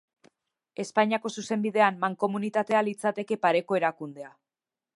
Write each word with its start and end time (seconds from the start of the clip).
Espainiako 0.83 1.31
zuzenbidean, 1.41 1.99
mankomunitatea 2.05 2.81
litzateke 2.89 3.39
pareko 3.45 3.79
erakundea. 3.81 4.33